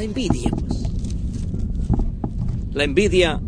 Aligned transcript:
La 0.00 0.06
envidia, 0.06 0.48
pues. 0.48 0.82
La 2.72 2.84
envidia 2.84 3.38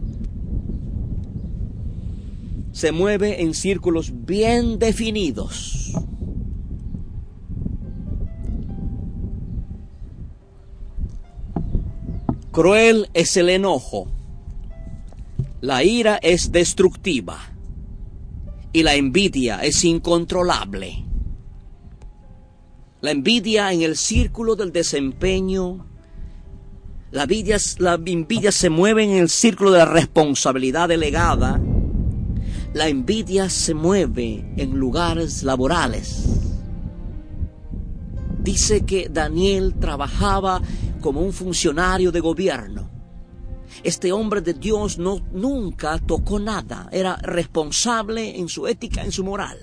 se 2.73 2.93
mueve 2.93 3.41
en 3.41 3.55
círculos 3.55 4.13
bien 4.27 4.79
definidos. 4.79 5.95
Cruel 12.51 13.09
es 13.15 13.35
el 13.39 13.49
enojo. 13.49 14.09
La 15.63 15.83
ira 15.85 16.19
es 16.21 16.53
destructiva. 16.53 17.39
Y 18.75 18.83
la 18.83 18.95
envidia 18.95 19.61
es 19.61 19.83
incontrolable. 19.87 21.03
La 23.01 23.11
envidia 23.11 23.73
en 23.73 23.81
el 23.81 23.97
círculo 23.97 24.55
del 24.55 24.71
desempeño 24.71 25.87
la 27.13 27.25
envidia, 27.25 27.59
la 27.79 27.95
envidia, 27.95 28.51
se 28.51 28.71
mueve 28.71 29.05
en 29.05 29.11
el 29.11 29.29
círculo 29.29 29.71
de 29.71 29.79
la 29.81 29.85
responsabilidad 29.85 30.89
delegada. 30.89 31.61
La 32.73 32.89
envidia 32.89 33.51
se 33.51 33.75
mueve 33.75 34.55
en 34.57 34.79
lugares 34.79 35.43
laborales. 35.43 36.25
Dice 38.39 38.87
que 38.87 39.11
Daniel 39.11 39.75
trabajaba 39.79 40.63
como 41.03 41.21
un 41.21 41.35
funcionario 41.35 42.11
de 42.13 42.21
gobierno. 42.21 42.91
Este 43.83 44.11
hombre 44.11 44.41
de 44.41 44.55
Dios 44.55 44.97
no 44.97 45.21
nunca 45.33 45.99
tocó 45.99 46.41
nada, 46.41 46.89
era 46.93 47.17
responsable 47.17 48.39
en 48.39 48.49
su 48.49 48.67
ética, 48.67 49.05
en 49.05 49.13
su 49.13 49.23
moral. 49.23 49.59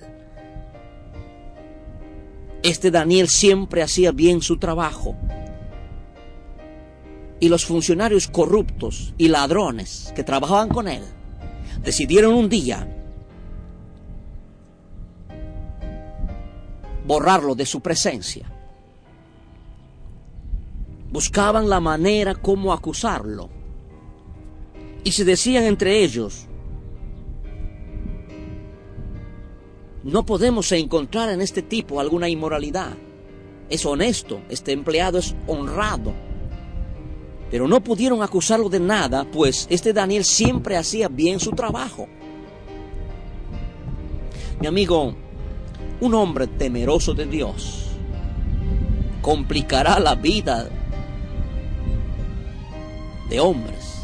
Este 2.62 2.92
Daniel 2.92 3.28
siempre 3.28 3.82
hacía 3.82 4.12
bien 4.12 4.40
su 4.40 4.56
trabajo 4.56 5.16
y 7.40 7.48
los 7.48 7.64
funcionarios 7.64 8.28
corruptos 8.28 9.14
y 9.16 9.28
ladrones 9.28 10.12
que 10.14 10.22
trabajaban 10.22 10.68
con 10.68 10.86
él 10.86 11.02
decidieron 11.82 12.34
un 12.34 12.48
día 12.50 12.86
borrarlo 17.06 17.54
de 17.54 17.66
su 17.66 17.80
presencia. 17.80 18.46
Buscaban 21.10 21.68
la 21.68 21.80
manera 21.80 22.36
como 22.36 22.72
acusarlo. 22.72 23.48
Y 25.02 25.10
se 25.10 25.24
decían 25.24 25.64
entre 25.64 26.04
ellos, 26.04 26.46
no 30.04 30.24
podemos 30.24 30.70
encontrar 30.72 31.30
en 31.30 31.40
este 31.40 31.62
tipo 31.62 31.98
alguna 31.98 32.28
inmoralidad. 32.28 32.96
Es 33.70 33.86
honesto, 33.86 34.42
este 34.50 34.72
empleado 34.72 35.18
es 35.18 35.34
honrado 35.48 36.12
pero 37.50 37.66
no 37.66 37.82
pudieron 37.82 38.22
acusarlo 38.22 38.68
de 38.68 38.78
nada, 38.78 39.24
pues 39.24 39.66
este 39.70 39.92
Daniel 39.92 40.24
siempre 40.24 40.76
hacía 40.76 41.08
bien 41.08 41.40
su 41.40 41.50
trabajo. 41.50 42.06
Mi 44.60 44.68
amigo, 44.68 45.14
un 46.00 46.14
hombre 46.14 46.46
temeroso 46.46 47.12
de 47.12 47.26
Dios 47.26 47.86
complicará 49.20 49.98
la 49.98 50.14
vida 50.14 50.68
de 53.28 53.40
hombres, 53.40 54.02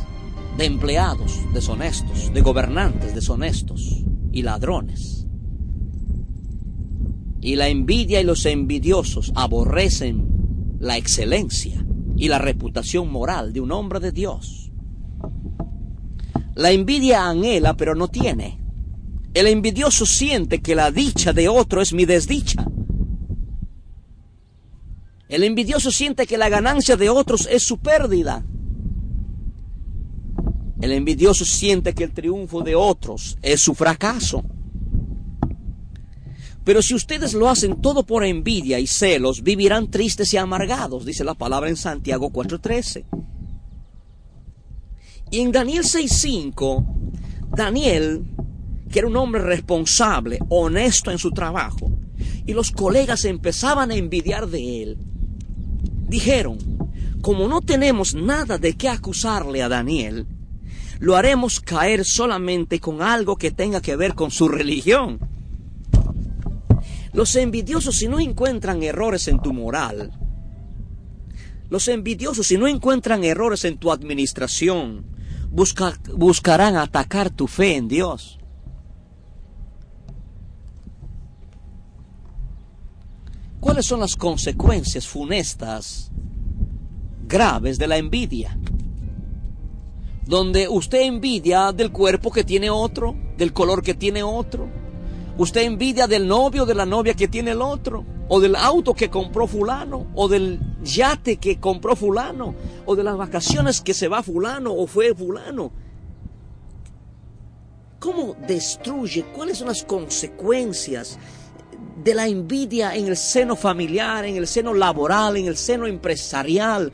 de 0.59 0.65
empleados 0.65 1.39
deshonestos, 1.55 2.33
de 2.33 2.41
gobernantes 2.41 3.15
deshonestos 3.15 4.05
y 4.33 4.43
ladrones. 4.43 5.27
Y 7.41 7.55
la 7.55 7.69
envidia 7.69 8.21
y 8.21 8.25
los 8.25 8.45
envidiosos 8.45 9.31
aborrecen 9.37 10.27
la 10.81 10.97
excelencia 10.97 11.86
y 12.17 12.29
la 12.29 12.39
reputación 12.39 13.11
moral 13.11 13.53
de 13.53 13.61
un 13.61 13.73
hombre 13.73 14.01
de 14.01 14.13
Dios. 14.13 14.71
La 16.55 16.71
envidia 16.71 17.29
anhela 17.29 17.77
pero 17.77 17.95
no 17.95 18.09
tiene. 18.09 18.59
El 19.35 19.47
envidioso 19.47 20.07
siente 20.07 20.63
que 20.63 20.75
la 20.75 20.91
dicha 20.91 21.33
de 21.33 21.49
otro 21.49 21.83
es 21.83 21.93
mi 21.93 22.07
desdicha. 22.07 22.67
El 25.29 25.43
envidioso 25.45 25.91
siente 25.91 26.27
que 26.27 26.39
la 26.39 26.49
ganancia 26.49 26.97
de 26.97 27.11
otros 27.11 27.47
es 27.51 27.63
su 27.63 27.79
pérdida. 27.79 28.45
El 30.81 30.93
envidioso 30.93 31.45
siente 31.45 31.95
que 31.95 32.05
el 32.05 32.13
triunfo 32.13 32.63
de 32.63 32.77
otros 32.77 33.37
es 33.43 33.61
su 33.61 33.75
fracaso. 33.75 34.45
Pero 36.67 36.83
si 36.83 36.97
ustedes 36.97 37.33
lo 37.33 37.49
hacen 37.49 37.81
todo 37.81 38.03
por 38.03 38.25
envidia 38.25 38.81
y 38.81 38.89
celos, 38.89 39.45
vivirán 39.45 39.89
tristes 39.89 40.35
y 40.35 40.37
amargados, 40.37 41.05
dice 41.05 41.23
la 41.23 41.35
palabra 41.35 41.69
en 41.69 41.77
Santiago 41.77 42.33
4.13. 42.33 43.05
Y 45.31 45.39
en 45.43 45.53
Daniel 45.53 45.85
6.5, 45.85 46.85
Daniel, 47.55 48.25
que 48.91 48.99
era 48.99 49.07
un 49.07 49.17
hombre 49.17 49.43
responsable, 49.43 50.41
honesto 50.49 51.13
en 51.13 51.19
su 51.19 51.31
trabajo, 51.31 51.89
y 52.47 52.53
los 52.53 52.73
colegas 52.73 53.25
empezaban 53.27 53.93
a 53.93 53.95
envidiar 53.95 54.49
de 54.49 54.83
él, 54.83 54.99
dijeron, 56.09 56.59
como 57.23 57.47
no 57.47 57.61
tenemos 57.61 58.17
nada 58.17 58.59
de 58.59 58.77
qué 58.77 58.89
acusarle 58.89 59.63
a 59.63 59.69
Daniel, 59.69 60.27
lo 60.99 61.15
haremos 61.15 61.61
caer 61.61 62.05
solamente 62.05 62.81
con 62.81 63.03
algo 63.03 63.37
que 63.37 63.53
tenga 63.53 63.81
que 63.81 63.95
ver 63.95 64.17
con 64.17 64.33
su 64.33 64.49
religión. 64.49 65.36
Los 67.17 67.35
envidiosos 67.35 67.97
si 67.97 68.09
no 68.09 68.21
encuentran 68.21 68.83
errores 68.83 69.27
en 69.27 69.41
tu 69.41 69.55
moral, 69.55 70.13
los 71.71 71.89
envidiosos 71.89 72.47
si 72.47 72.59
no 72.59 72.69
encuentran 72.69 73.25
errores 73.25 73.65
en 73.65 73.79
tu 73.79 73.91
administración, 73.91 75.07
buscarán 75.49 76.77
atacar 76.77 77.31
tu 77.31 77.47
fe 77.47 77.77
en 77.77 77.89
Dios. 77.89 78.39
¿Cuáles 83.61 83.87
son 83.87 84.01
las 84.01 84.15
consecuencias 84.15 85.09
funestas, 85.09 86.13
graves 87.27 87.79
de 87.79 87.87
la 87.87 87.97
envidia? 87.97 88.59
Donde 90.27 90.69
usted 90.69 91.01
envidia 91.01 91.73
del 91.73 91.93
cuerpo 91.93 92.31
que 92.31 92.45
tiene 92.45 92.69
otro, 92.69 93.17
del 93.39 93.55
color 93.55 93.83
que 93.83 93.95
tiene 93.95 94.23
otro, 94.23 94.69
Usted 95.39 95.63
envidia 95.63 96.07
del 96.07 96.27
novio 96.27 96.63
o 96.63 96.67
de 96.67 96.75
la 96.75 96.87
novia 96.87 97.13
que 97.13 97.29
tiene 97.29 97.51
el 97.51 97.61
otro, 97.61 98.05
o 98.29 98.41
del 98.41 98.57
auto 98.57 98.95
que 98.95 99.11
compró 99.11 99.47
fulano, 99.47 100.07
o 100.15 100.29
del 100.29 100.59
yate 100.83 101.37
que 101.37 101.61
compró 101.61 101.95
fulano, 101.95 102.55
o 102.87 102.97
de 102.97 103.05
las 103.05 103.17
vacaciones 103.17 103.83
que 103.83 103.93
se 103.93 104.09
va 104.09 104.23
fulano 104.23 104.73
o 104.73 104.87
fue 104.87 105.15
fulano. 105.15 105.71
¿Cómo 107.99 108.35
destruye? 108.47 109.25
¿Cuáles 109.35 109.59
son 109.59 109.69
las 109.69 109.83
consecuencias 109.83 111.19
de 112.03 112.15
la 112.15 112.27
envidia 112.27 112.95
en 112.95 113.07
el 113.07 113.17
seno 113.17 113.57
familiar, 113.57 114.25
en 114.25 114.37
el 114.37 114.47
seno 114.47 114.73
laboral, 114.73 115.37
en 115.37 115.47
el 115.47 115.57
seno 115.57 115.87
empresarial? 115.87 116.93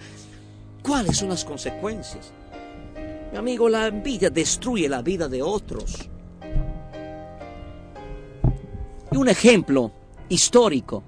¿Cuáles 0.83 1.17
son 1.19 1.29
las 1.29 1.45
consecuencias? 1.45 2.33
Mi 3.31 3.39
amigo, 3.39 3.69
la 3.69 3.87
envidia 3.87 4.31
destruye 4.31 4.89
la 4.89 5.01
vida 5.01 5.29
de 5.29 5.43
otros. 5.43 6.09
Y 9.13 9.17
un 9.17 9.29
ejemplo 9.29 9.93
histórico. 10.29 11.03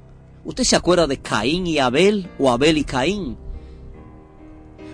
¿Usted 0.45 0.65
se 0.65 0.77
acuerda 0.77 1.07
de 1.07 1.19
Caín 1.19 1.67
y 1.67 1.79
Abel 1.79 2.29
o 2.39 2.51
Abel 2.51 2.77
y 2.77 2.85
Caín? 2.85 3.37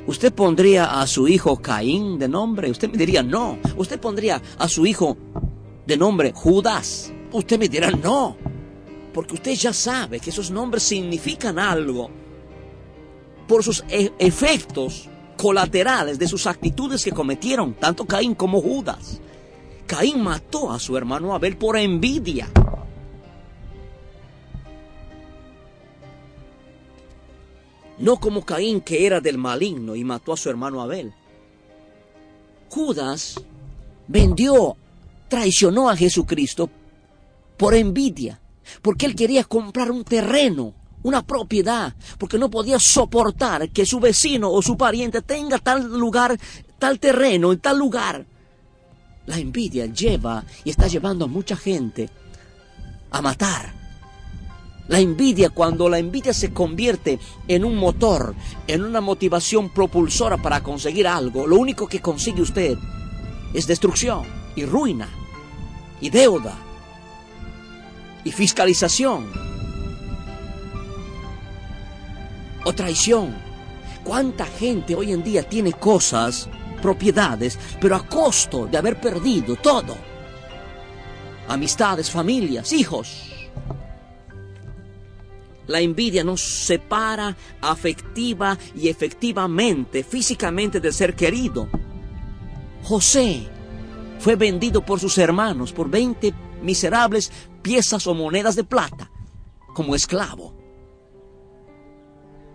¿Usted 0.07 0.33
pondría 0.33 1.01
a 1.01 1.07
su 1.07 1.29
hijo 1.29 1.57
Caín 1.57 2.19
de 2.19 2.29
nombre? 2.29 2.71
Usted 2.71 2.91
me 2.91 2.97
diría 2.97 3.23
no. 3.23 3.59
¿Usted 3.77 4.01
pondría 4.01 4.41
a 4.59 4.69
su 4.69 4.87
hijo 4.87 5.17
de 5.87 5.97
nombre 5.97 6.33
Judas? 6.35 7.12
Usted 7.33 7.59
me 7.59 7.69
dirá 7.69 7.91
no. 7.91 8.37
Porque 9.12 9.35
usted 9.35 9.53
ya 9.53 9.73
sabe 9.73 10.21
que 10.21 10.31
esos 10.31 10.51
nombres 10.51 10.85
significan 10.85 11.59
algo 11.59 12.11
por 13.49 13.65
sus 13.65 13.85
e 13.89 14.12
efectos 14.21 15.09
colaterales 15.37 16.19
de 16.19 16.29
sus 16.29 16.47
actitudes 16.47 17.03
que 17.03 17.11
cometieron 17.11 17.75
tanto 17.75 18.05
Caín 18.05 18.37
como 18.37 18.61
Judas. 18.61 19.21
Caín 19.87 20.23
mató 20.23 20.71
a 20.71 20.79
su 20.79 20.97
hermano 20.97 21.35
Abel 21.35 21.57
por 21.57 21.77
envidia. 21.77 22.49
No 28.00 28.17
como 28.17 28.44
Caín 28.44 28.81
que 28.81 29.06
era 29.06 29.20
del 29.20 29.37
maligno 29.38 29.94
y 29.94 30.05
mató 30.05 30.32
a 30.32 30.37
su 30.37 30.49
hermano 30.49 30.81
Abel. 30.81 31.12
Judas 32.70 33.35
vendió, 34.08 34.76
traicionó 35.29 35.91
a 35.91 35.97
Jesucristo 35.97 36.70
por 37.58 37.75
envidia, 37.75 38.41
porque 38.81 39.05
él 39.05 39.14
quería 39.14 39.44
comprar 39.44 39.91
un 39.91 40.02
terreno, 40.05 40.73
una 41.02 41.26
propiedad, 41.26 41.94
porque 42.17 42.38
no 42.38 42.49
podía 42.49 42.79
soportar 42.79 43.69
que 43.70 43.85
su 43.85 44.00
vecino 44.00 44.50
o 44.50 44.62
su 44.62 44.79
pariente 44.79 45.20
tenga 45.20 45.58
tal 45.58 45.99
lugar, 45.99 46.38
tal 46.79 46.99
terreno 46.99 47.52
en 47.52 47.61
tal 47.61 47.79
lugar. 47.79 48.25
La 49.26 49.37
envidia 49.37 49.87
lleva 49.87 50.43
y 50.64 50.70
está 50.70 50.87
llevando 50.87 51.26
a 51.26 51.29
mucha 51.29 51.55
gente 51.55 52.08
a 53.11 53.20
matar. 53.20 53.80
La 54.91 54.99
envidia, 54.99 55.51
cuando 55.51 55.89
la 55.89 56.01
envidia 56.01 56.35
se 56.35 56.53
convierte 56.53 57.21
en 57.47 57.65
un 57.65 57.77
motor, 57.77 58.35
en 58.67 58.83
una 58.83 59.01
motivación 59.01 59.71
propulsora 59.71 60.37
para 60.37 60.65
conseguir 60.65 61.07
algo, 61.07 61.47
lo 61.47 61.59
único 61.59 61.87
que 61.87 62.01
consigue 62.01 62.43
usted 62.43 62.77
es 63.55 63.69
destrucción 63.69 64.25
y 64.57 64.65
ruina 64.65 65.09
y 66.01 66.11
deuda 66.11 66.57
y 68.25 68.33
fiscalización 68.33 69.31
o 72.65 72.73
traición. 72.73 73.37
¿Cuánta 74.03 74.45
gente 74.45 74.97
hoy 74.97 75.13
en 75.13 75.23
día 75.23 75.49
tiene 75.49 75.73
cosas, 75.73 76.49
propiedades, 76.83 77.61
pero 77.81 77.95
a 77.95 78.05
costo 78.05 78.67
de 78.67 78.77
haber 78.77 79.01
perdido 79.01 79.55
todo? 79.55 79.97
Amistades, 81.47 82.11
familias, 82.11 82.73
hijos. 82.73 83.30
La 85.71 85.81
envidia 85.81 86.25
nos 86.25 86.41
separa 86.41 87.37
afectiva 87.61 88.59
y 88.75 88.89
efectivamente, 88.89 90.03
físicamente 90.03 90.81
del 90.81 90.93
ser 90.93 91.15
querido. 91.15 91.69
José 92.83 93.47
fue 94.19 94.35
vendido 94.35 94.85
por 94.85 94.99
sus 94.99 95.17
hermanos 95.17 95.73
por 95.73 95.89
20 95.89 96.35
miserables 96.61 97.31
piezas 97.63 98.09
o 98.09 98.15
monedas 98.15 98.57
de 98.57 98.65
plata 98.65 99.13
como 99.73 99.95
esclavo. 99.95 100.53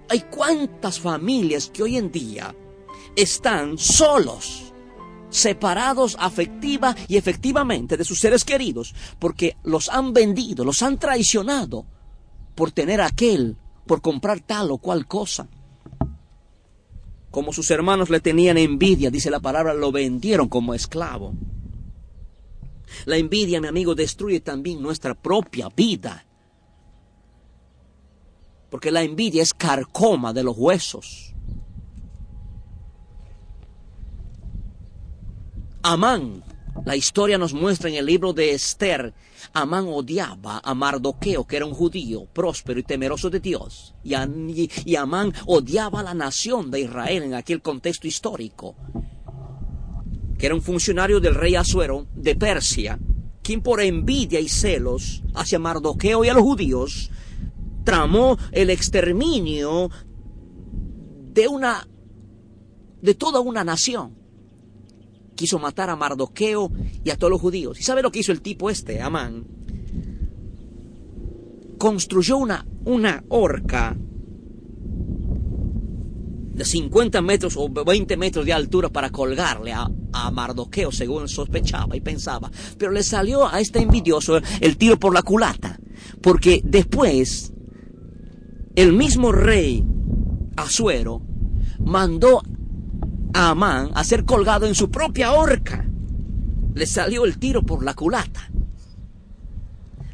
Hay 0.10 0.26
cuántas 0.30 1.00
familias 1.00 1.72
que 1.74 1.84
hoy 1.84 1.96
en 1.96 2.12
día 2.12 2.54
están 3.16 3.78
solos, 3.78 4.74
separados 5.30 6.18
afectiva 6.20 6.94
y 7.08 7.16
efectivamente 7.16 7.96
de 7.96 8.04
sus 8.04 8.20
seres 8.20 8.44
queridos, 8.44 8.94
porque 9.20 9.56
los 9.64 9.88
han 9.88 10.12
vendido, 10.12 10.66
los 10.66 10.84
han 10.84 11.00
traicionado 11.00 11.95
por 12.56 12.72
tener 12.72 13.02
aquel, 13.02 13.58
por 13.86 14.02
comprar 14.02 14.40
tal 14.40 14.72
o 14.72 14.78
cual 14.78 15.06
cosa. 15.08 15.48
Como 17.30 17.52
sus 17.52 17.70
hermanos 17.70 18.10
le 18.10 18.22
tenían 18.22 18.58
envidia, 18.58 19.12
dice 19.12 19.30
la 19.30 19.42
palabra, 19.42 19.74
lo 19.74 19.92
vendieron 19.92 20.48
como 20.48 20.74
esclavo. 20.74 21.34
La 23.06 23.18
envidia, 23.18 23.60
mi 23.60 23.68
amigo, 23.68 23.94
destruye 23.94 24.40
también 24.40 24.82
nuestra 24.82 25.14
propia 25.14 25.70
vida. 25.76 26.26
Porque 28.70 28.92
la 28.92 29.04
envidia 29.04 29.44
es 29.44 29.54
carcoma 29.54 30.32
de 30.32 30.44
los 30.44 30.58
huesos. 30.58 31.34
Amán, 35.84 36.44
la 36.86 36.96
historia 36.96 37.40
nos 37.40 37.54
muestra 37.54 37.90
en 37.90 37.96
el 37.96 38.06
libro 38.06 38.32
de 38.32 38.52
Esther, 38.52 39.12
Amán 39.54 39.88
odiaba 39.88 40.62
a 40.64 40.76
Mardoqueo, 40.76 41.46
que 41.46 41.56
era 41.56 41.66
un 41.66 41.74
judío 41.74 42.26
próspero 42.26 42.80
y 42.80 42.84
temeroso 42.84 43.32
de 43.32 43.40
Dios. 43.40 43.96
Y, 44.04 44.96
Amán 44.96 45.34
odiaba 45.48 46.02
a 46.02 46.04
la 46.04 46.14
nación 46.14 46.70
de 46.70 46.82
Israel 46.82 47.24
en 47.24 47.34
aquel 47.34 47.64
contexto 47.64 48.08
histórico, 48.08 48.76
que 50.38 50.46
era 50.46 50.54
un 50.54 50.62
funcionario 50.62 51.20
del 51.20 51.34
rey 51.34 51.56
Asuero 51.56 52.06
de 52.14 52.36
Persia, 52.36 53.00
quien 53.42 53.62
por 53.62 53.82
envidia 53.82 54.40
y 54.40 54.48
celos 54.48 55.24
hacia 55.34 55.58
Mardoqueo 55.58 56.24
y 56.24 56.30
a 56.30 56.36
los 56.36 56.44
judíos, 56.44 57.10
tramó 57.84 58.38
el 58.52 58.70
exterminio 58.70 59.90
de 61.34 61.48
una 61.48 61.88
de 63.02 63.14
toda 63.14 63.40
una 63.40 63.64
nación 63.64 64.25
quiso 65.36 65.60
matar 65.60 65.90
a 65.90 65.96
Mardoqueo 65.96 66.72
y 67.04 67.10
a 67.10 67.18
todos 67.18 67.32
los 67.32 67.42
judíos. 67.42 67.80
¿Y 67.80 67.84
sabe 67.84 68.02
lo 68.02 68.12
que 68.12 68.20
hizo 68.20 68.32
el 68.32 68.42
tipo 68.42 68.70
este, 68.70 69.02
Amán? 69.02 69.46
Construyó 71.78 72.38
una, 72.38 72.66
una 72.86 73.24
horca 73.30 73.96
de 76.56 76.64
50 76.64 77.22
metros 77.22 77.56
o 77.58 77.70
20 77.70 78.16
metros 78.16 78.46
de 78.46 78.54
altura 78.54 78.90
para 78.90 79.10
colgarle 79.10 79.74
a, 79.74 79.90
a 80.14 80.32
Mardoqueo, 80.32 80.92
según 80.92 81.28
sospechaba 81.28 81.96
y 81.98 82.02
pensaba. 82.02 82.50
Pero 82.78 82.92
le 82.92 83.04
salió 83.04 83.48
a 83.48 83.60
este 83.60 83.80
envidioso 83.80 84.40
el 84.62 84.78
tiro 84.78 84.98
por 84.98 85.14
la 85.14 85.22
culata, 85.22 85.78
porque 86.22 86.62
después 86.64 87.52
el 88.76 88.94
mismo 88.94 89.34
rey 89.34 89.86
Asuero 90.56 91.22
mandó 91.80 92.42
a 93.36 93.50
Amán 93.50 93.92
a 93.94 94.04
ser 94.06 94.24
colgado 94.24 94.66
en 94.66 94.74
su 94.74 94.90
propia 94.90 95.34
horca. 95.34 95.86
Le 96.74 96.86
salió 96.86 97.26
el 97.26 97.38
tiro 97.38 97.64
por 97.64 97.84
la 97.84 97.94
culata. 97.94 98.50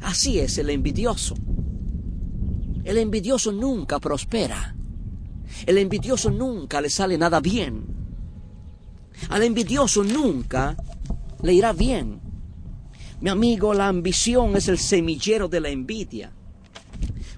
Así 0.00 0.40
es 0.40 0.58
el 0.58 0.70
envidioso. 0.70 1.36
El 2.82 2.98
envidioso 2.98 3.52
nunca 3.52 4.00
prospera. 4.00 4.74
El 5.64 5.78
envidioso 5.78 6.32
nunca 6.32 6.80
le 6.80 6.90
sale 6.90 7.16
nada 7.16 7.38
bien. 7.38 7.86
Al 9.28 9.44
envidioso 9.44 10.02
nunca 10.02 10.76
le 11.42 11.52
irá 11.54 11.72
bien. 11.72 12.20
Mi 13.20 13.30
amigo, 13.30 13.72
la 13.72 13.86
ambición 13.86 14.56
es 14.56 14.66
el 14.66 14.78
semillero 14.78 15.46
de 15.46 15.60
la 15.60 15.68
envidia. 15.68 16.32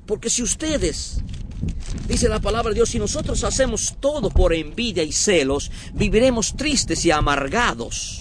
Porque 0.07 0.31
si 0.31 0.43
ustedes 0.43 1.23
Dice 2.08 2.29
la 2.29 2.41
palabra 2.41 2.70
de 2.70 2.76
Dios, 2.76 2.91
si 2.91 2.99
nosotros 2.99 3.44
hacemos 3.44 3.96
todo 3.99 4.31
por 4.31 4.52
envidia 4.52 5.02
y 5.02 5.12
celos, 5.12 5.70
viviremos 5.94 6.55
tristes 6.55 7.05
y 7.06 7.11
amargados. 7.11 8.20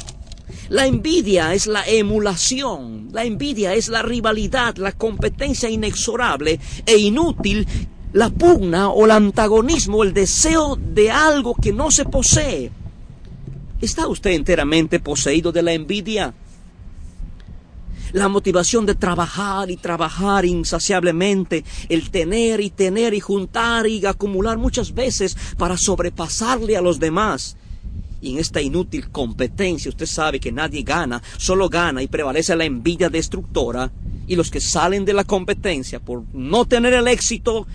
La 0.69 0.87
envidia 0.87 1.53
es 1.53 1.67
la 1.67 1.85
emulación, 1.85 3.09
la 3.11 3.25
envidia 3.25 3.73
es 3.73 3.89
la 3.89 4.01
rivalidad, 4.01 4.77
la 4.77 4.93
competencia 4.93 5.69
inexorable 5.69 6.59
e 6.85 6.97
inútil, 6.97 7.67
la 8.13 8.29
pugna 8.29 8.89
o 8.89 9.05
el 9.05 9.11
antagonismo, 9.11 10.03
el 10.03 10.13
deseo 10.13 10.77
de 10.77 11.11
algo 11.11 11.55
que 11.55 11.73
no 11.73 11.91
se 11.91 12.05
posee. 12.05 12.71
¿Está 13.81 14.07
usted 14.07 14.31
enteramente 14.31 14.99
poseído 14.99 15.51
de 15.51 15.61
la 15.61 15.73
envidia? 15.73 16.33
La 18.13 18.29
motivación 18.29 18.85
de 18.85 18.95
trabajar 18.95 19.69
y 19.69 19.77
trabajar 19.77 20.45
insaciablemente, 20.45 21.65
el 21.89 22.09
tener 22.11 22.61
y 22.61 22.69
tener 22.69 23.13
y 23.13 23.19
juntar 23.19 23.87
y 23.87 24.05
acumular 24.05 24.57
muchas 24.57 24.93
veces 24.93 25.35
para 25.57 25.77
sobrepasarle 25.77 26.77
a 26.77 26.81
los 26.81 26.99
demás. 26.99 27.57
Y 28.21 28.31
en 28.31 28.39
esta 28.39 28.61
inútil 28.61 29.09
competencia 29.09 29.89
usted 29.89 30.05
sabe 30.05 30.39
que 30.39 30.51
nadie 30.51 30.83
gana, 30.83 31.21
solo 31.37 31.67
gana 31.67 32.01
y 32.01 32.07
prevalece 32.07 32.55
la 32.55 32.63
envidia 32.63 33.09
destructora. 33.09 33.91
Y 34.25 34.37
los 34.37 34.49
que 34.49 34.61
salen 34.61 35.03
de 35.03 35.11
la 35.11 35.25
competencia 35.25 35.99
por 35.99 36.23
no 36.33 36.63
tener 36.63 36.93
el 36.93 37.09
éxito 37.09 37.67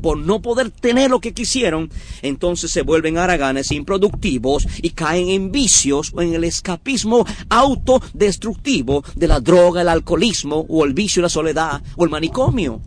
por 0.00 0.18
no 0.18 0.40
poder 0.40 0.70
tener 0.70 1.10
lo 1.10 1.20
que 1.20 1.34
quisieron, 1.34 1.90
entonces 2.22 2.70
se 2.70 2.82
vuelven 2.82 3.18
haraganes 3.18 3.72
improductivos 3.72 4.66
y 4.82 4.90
caen 4.90 5.28
en 5.28 5.52
vicios 5.52 6.12
o 6.14 6.22
en 6.22 6.34
el 6.34 6.44
escapismo 6.44 7.24
autodestructivo 7.48 9.04
de 9.14 9.28
la 9.28 9.40
droga, 9.40 9.82
el 9.82 9.88
alcoholismo 9.88 10.66
o 10.68 10.84
el 10.84 10.94
vicio, 10.94 11.22
la 11.22 11.28
soledad 11.28 11.82
o 11.96 12.04
el 12.04 12.10
manicomio. 12.10 12.80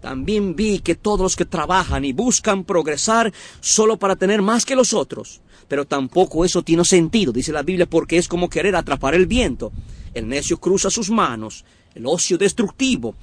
También 0.00 0.56
vi 0.56 0.78
que 0.78 0.94
todos 0.94 1.20
los 1.20 1.36
que 1.36 1.44
trabajan 1.44 2.04
y 2.04 2.12
buscan 2.12 2.64
progresar 2.64 3.32
solo 3.60 3.98
para 3.98 4.16
tener 4.16 4.40
más 4.40 4.64
que 4.64 4.74
los 4.74 4.94
otros, 4.94 5.42
pero 5.68 5.86
tampoco 5.86 6.44
eso 6.44 6.62
tiene 6.62 6.84
sentido, 6.84 7.32
dice 7.32 7.52
la 7.52 7.62
Biblia, 7.62 7.86
porque 7.86 8.16
es 8.16 8.26
como 8.26 8.48
querer 8.48 8.76
atrapar 8.76 9.14
el 9.14 9.26
viento. 9.26 9.72
El 10.14 10.26
necio 10.28 10.58
cruza 10.58 10.90
sus 10.90 11.10
manos, 11.10 11.64
el 11.94 12.06
ocio 12.06 12.38
destructivo, 12.38 13.14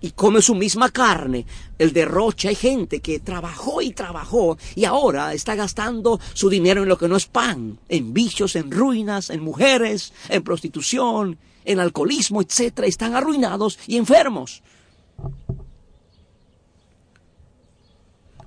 y 0.00 0.12
come 0.12 0.40
su 0.40 0.54
misma 0.54 0.90
carne. 0.90 1.46
El 1.78 1.92
derroche, 1.92 2.48
hay 2.48 2.54
gente 2.54 3.00
que 3.00 3.20
trabajó 3.20 3.82
y 3.82 3.92
trabajó 3.92 4.56
y 4.74 4.84
ahora 4.84 5.34
está 5.34 5.54
gastando 5.54 6.18
su 6.32 6.48
dinero 6.48 6.82
en 6.82 6.88
lo 6.88 6.98
que 6.98 7.08
no 7.08 7.16
es 7.16 7.26
pan, 7.26 7.78
en 7.88 8.12
vicios, 8.12 8.56
en 8.56 8.70
ruinas, 8.70 9.30
en 9.30 9.42
mujeres, 9.42 10.12
en 10.28 10.42
prostitución, 10.42 11.38
en 11.64 11.80
alcoholismo, 11.80 12.40
etc. 12.40 12.80
Están 12.84 13.14
arruinados 13.14 13.78
y 13.86 13.96
enfermos. 13.96 14.62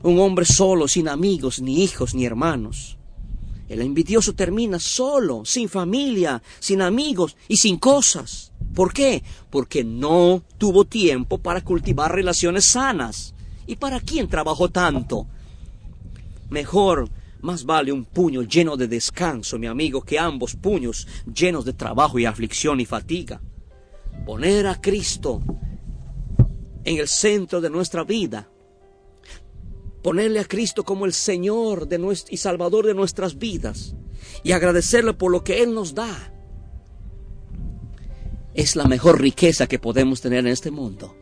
Un 0.02 0.20
hombre 0.20 0.46
solo, 0.46 0.88
sin 0.88 1.08
amigos, 1.08 1.62
ni 1.62 1.84
hijos, 1.84 2.14
ni 2.14 2.26
hermanos. 2.26 2.98
El 3.70 3.82
envidioso 3.82 4.34
termina 4.34 4.78
solo, 4.78 5.46
sin 5.46 5.70
familia, 5.70 6.44
sin 6.60 6.82
amigos 6.82 7.38
y 7.48 7.58
sin 7.58 7.78
cosas. 7.78 8.53
¿Por 8.74 8.94
qué? 8.94 9.24
Porque 9.50 9.84
no 9.84 10.44
tuvo 10.58 10.86
tiempo 10.86 11.38
para 11.38 11.62
cultivar 11.62 12.14
relaciones 12.14 12.70
sanas. 12.70 13.34
¿Y 13.68 13.76
para 13.76 14.00
quién 14.00 14.28
trabajó 14.28 14.70
tanto? 14.70 15.28
Mejor, 16.50 17.10
más 17.42 17.66
vale 17.66 17.92
un 17.92 18.06
puño 18.06 18.42
lleno 18.44 18.78
de 18.78 18.88
descanso, 18.88 19.60
mi 19.60 19.68
amigo, 19.68 20.02
que 20.02 20.20
ambos 20.20 20.56
puños 20.56 21.08
llenos 21.26 21.66
de 21.66 21.74
trabajo 21.74 22.18
y 22.20 22.26
aflicción 22.26 22.80
y 22.80 22.86
fatiga. 22.86 23.42
Poner 24.26 24.68
a 24.68 24.80
Cristo 24.80 25.42
en 26.84 26.98
el 26.98 27.08
centro 27.08 27.62
de 27.62 27.70
nuestra 27.70 28.04
vida. 28.04 28.50
Ponerle 30.02 30.40
a 30.40 30.46
Cristo 30.46 30.84
como 30.84 31.06
el 31.06 31.14
Señor 31.14 31.88
de 31.88 32.18
y 32.30 32.38
Salvador 32.38 32.86
de 32.86 32.94
nuestras 32.94 33.38
vidas. 33.38 33.96
Y 34.44 34.52
agradecerle 34.52 35.14
por 35.14 35.32
lo 35.32 35.44
que 35.44 35.64
Él 35.64 35.74
nos 35.74 35.94
da. 35.94 36.33
Es 38.54 38.76
la 38.76 38.86
mejor 38.86 39.20
riqueza 39.20 39.68
que 39.68 39.80
podemos 39.80 40.22
tener 40.22 40.40
en 40.40 40.48
este 40.48 40.70
mundo. 40.70 41.16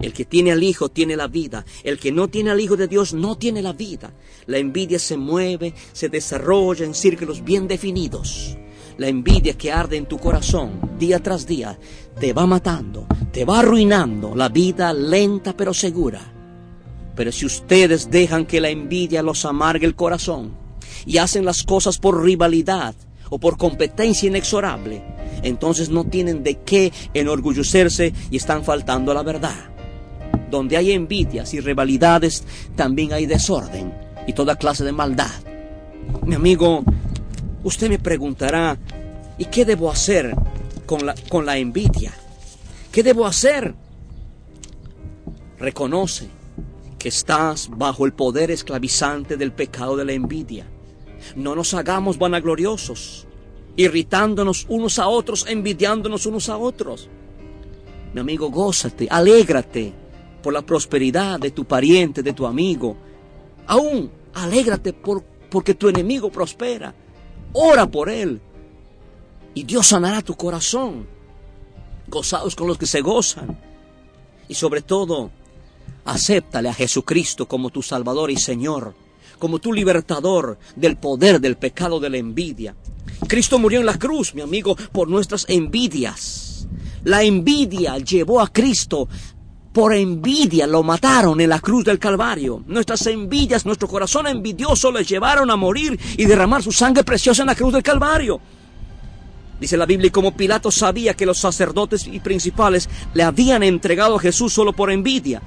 El 0.00 0.12
que 0.12 0.24
tiene 0.24 0.52
al 0.52 0.62
Hijo 0.62 0.88
tiene 0.88 1.16
la 1.16 1.28
vida. 1.28 1.64
El 1.84 1.98
que 1.98 2.12
no 2.12 2.28
tiene 2.28 2.50
al 2.50 2.60
Hijo 2.60 2.76
de 2.76 2.88
Dios 2.88 3.14
no 3.14 3.38
tiene 3.38 3.62
la 3.62 3.72
vida. 3.72 4.12
La 4.46 4.58
envidia 4.58 4.98
se 4.98 5.16
mueve, 5.16 5.74
se 5.92 6.08
desarrolla 6.08 6.84
en 6.84 6.94
círculos 6.94 7.44
bien 7.44 7.68
definidos. 7.68 8.58
La 8.98 9.08
envidia 9.08 9.56
que 9.56 9.70
arde 9.70 9.96
en 9.96 10.06
tu 10.06 10.18
corazón 10.18 10.80
día 10.98 11.22
tras 11.22 11.46
día 11.46 11.78
te 12.18 12.32
va 12.32 12.46
matando, 12.46 13.06
te 13.30 13.44
va 13.44 13.60
arruinando 13.60 14.34
la 14.34 14.48
vida 14.48 14.92
lenta 14.92 15.56
pero 15.56 15.72
segura. 15.72 16.32
Pero 17.14 17.30
si 17.30 17.46
ustedes 17.46 18.10
dejan 18.10 18.44
que 18.44 18.60
la 18.60 18.70
envidia 18.70 19.22
los 19.22 19.44
amargue 19.44 19.86
el 19.86 19.94
corazón 19.94 20.56
y 21.04 21.18
hacen 21.18 21.44
las 21.44 21.62
cosas 21.62 21.98
por 21.98 22.22
rivalidad 22.22 22.94
o 23.30 23.38
por 23.38 23.56
competencia 23.56 24.28
inexorable, 24.28 25.15
entonces 25.46 25.90
no 25.90 26.04
tienen 26.04 26.42
de 26.42 26.56
qué 26.56 26.92
enorgullecerse 27.14 28.12
y 28.30 28.36
están 28.36 28.64
faltando 28.64 29.12
a 29.12 29.14
la 29.14 29.22
verdad. 29.22 29.70
Donde 30.50 30.76
hay 30.76 30.92
envidias 30.92 31.54
y 31.54 31.60
rivalidades, 31.60 32.44
también 32.74 33.12
hay 33.12 33.26
desorden 33.26 33.92
y 34.26 34.32
toda 34.32 34.56
clase 34.56 34.84
de 34.84 34.92
maldad. 34.92 35.30
Mi 36.24 36.34
amigo, 36.34 36.82
usted 37.62 37.88
me 37.88 37.98
preguntará, 37.98 38.76
¿y 39.38 39.44
qué 39.46 39.64
debo 39.64 39.90
hacer 39.90 40.34
con 40.84 41.06
la, 41.06 41.14
con 41.28 41.46
la 41.46 41.56
envidia? 41.58 42.12
¿Qué 42.90 43.02
debo 43.02 43.26
hacer? 43.26 43.74
Reconoce 45.58 46.28
que 46.98 47.08
estás 47.08 47.70
bajo 47.70 48.04
el 48.04 48.12
poder 48.12 48.50
esclavizante 48.50 49.36
del 49.36 49.52
pecado 49.52 49.96
de 49.96 50.04
la 50.04 50.12
envidia. 50.12 50.66
No 51.36 51.54
nos 51.54 51.72
hagamos 51.74 52.18
vanagloriosos, 52.18 53.26
irritándonos 53.76 54.66
unos 54.68 54.98
a 54.98 55.08
otros, 55.08 55.46
envidiándonos 55.48 56.26
unos 56.26 56.48
a 56.48 56.56
otros. 56.56 57.08
Mi 58.14 58.20
amigo, 58.20 58.50
gózate, 58.50 59.06
alégrate 59.10 59.92
por 60.42 60.52
la 60.52 60.62
prosperidad 60.62 61.38
de 61.38 61.50
tu 61.50 61.64
pariente, 61.64 62.22
de 62.22 62.32
tu 62.32 62.46
amigo. 62.46 62.96
Aún 63.66 64.10
alégrate 64.34 64.92
por, 64.92 65.22
porque 65.50 65.74
tu 65.74 65.88
enemigo 65.88 66.30
prospera. 66.30 66.94
Ora 67.52 67.86
por 67.86 68.08
él. 68.08 68.40
Y 69.54 69.64
Dios 69.64 69.86
sanará 69.86 70.22
tu 70.22 70.34
corazón. 70.34 71.06
Gozados 72.08 72.54
con 72.54 72.68
los 72.68 72.78
que 72.78 72.86
se 72.86 73.00
gozan. 73.00 73.58
Y 74.48 74.54
sobre 74.54 74.82
todo, 74.82 75.30
acéptale 76.04 76.68
a 76.68 76.74
Jesucristo 76.74 77.46
como 77.46 77.70
tu 77.70 77.82
Salvador 77.82 78.30
y 78.30 78.36
Señor, 78.36 78.94
como 79.38 79.58
tu 79.58 79.72
libertador 79.72 80.58
del 80.74 80.96
poder 80.96 81.40
del 81.40 81.56
pecado 81.56 82.00
de 82.00 82.10
la 82.10 82.16
envidia. 82.16 82.74
Cristo 83.28 83.58
murió 83.58 83.80
en 83.80 83.86
la 83.86 83.98
cruz, 83.98 84.34
mi 84.34 84.42
amigo, 84.42 84.76
por 84.92 85.08
nuestras 85.08 85.46
envidias. 85.48 86.68
La 87.04 87.22
envidia 87.22 87.98
llevó 87.98 88.40
a 88.40 88.48
Cristo 88.48 89.08
por 89.76 89.92
envidia 89.92 90.66
lo 90.66 90.82
mataron 90.82 91.38
en 91.38 91.50
la 91.50 91.60
cruz 91.60 91.84
del 91.84 91.98
Calvario. 91.98 92.64
Nuestras 92.66 93.06
envidias, 93.08 93.66
nuestro 93.66 93.86
corazón 93.86 94.26
envidioso 94.26 94.90
les 94.90 95.06
llevaron 95.06 95.50
a 95.50 95.56
morir 95.56 96.00
y 96.16 96.24
derramar 96.24 96.62
su 96.62 96.72
sangre 96.72 97.04
preciosa 97.04 97.42
en 97.42 97.48
la 97.48 97.54
cruz 97.54 97.74
del 97.74 97.82
Calvario. 97.82 98.40
Dice 99.60 99.76
la 99.76 99.84
Biblia, 99.84 100.08
y 100.08 100.10
como 100.10 100.34
Pilato 100.34 100.70
sabía 100.70 101.12
que 101.12 101.26
los 101.26 101.36
sacerdotes 101.36 102.06
y 102.06 102.20
principales 102.20 102.88
le 103.12 103.22
habían 103.22 103.62
entregado 103.62 104.16
a 104.16 104.18
Jesús 104.18 104.54
solo 104.54 104.72
por 104.72 104.90
envidia, 104.90 105.42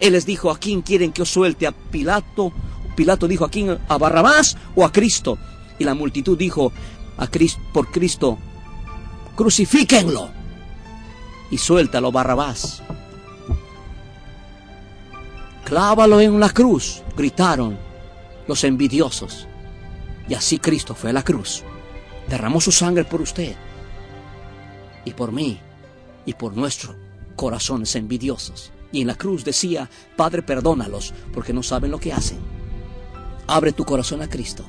él 0.00 0.14
les 0.14 0.24
dijo, 0.24 0.50
¿a 0.50 0.56
quién 0.56 0.80
quieren 0.80 1.12
que 1.12 1.20
os 1.20 1.28
suelte? 1.28 1.66
¿A 1.66 1.72
Pilato? 1.72 2.54
Pilato 2.96 3.28
dijo, 3.28 3.44
¿a 3.44 3.50
quién? 3.50 3.78
¿A 3.88 3.98
Barrabás 3.98 4.56
o 4.74 4.84
a 4.84 4.90
Cristo? 4.90 5.38
Y 5.78 5.84
la 5.84 5.94
multitud 5.94 6.36
dijo, 6.36 6.72
por 7.72 7.90
Cristo, 7.90 8.38
crucifíquenlo 9.36 10.30
y 11.50 11.58
suéltalo 11.58 12.10
Barrabás. 12.10 12.82
Clávalo 15.64 16.20
en 16.20 16.38
la 16.38 16.50
cruz, 16.50 17.02
gritaron 17.16 17.78
los 18.46 18.64
envidiosos. 18.64 19.46
Y 20.28 20.34
así 20.34 20.58
Cristo 20.58 20.94
fue 20.94 21.10
a 21.10 21.12
la 21.12 21.22
cruz. 21.22 21.62
Derramó 22.28 22.60
su 22.60 22.72
sangre 22.72 23.04
por 23.04 23.20
usted 23.20 23.54
y 25.04 25.12
por 25.12 25.32
mí 25.32 25.60
y 26.24 26.34
por 26.34 26.56
nuestros 26.56 26.96
corazones 27.36 27.94
envidiosos. 27.96 28.72
Y 28.92 29.00
en 29.02 29.08
la 29.08 29.16
cruz 29.16 29.44
decía, 29.44 29.88
Padre, 30.16 30.42
perdónalos 30.42 31.12
porque 31.32 31.52
no 31.52 31.62
saben 31.62 31.90
lo 31.90 31.98
que 31.98 32.12
hacen. 32.12 32.38
Abre 33.46 33.72
tu 33.72 33.84
corazón 33.84 34.22
a 34.22 34.28
Cristo 34.28 34.64